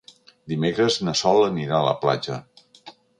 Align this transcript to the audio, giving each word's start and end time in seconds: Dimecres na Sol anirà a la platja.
Dimecres 0.53 0.97
na 1.09 1.13
Sol 1.19 1.45
anirà 1.49 1.75
a 1.81 1.85
la 1.91 1.95
platja. 2.07 2.39